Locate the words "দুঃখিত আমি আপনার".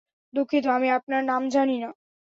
0.33-1.21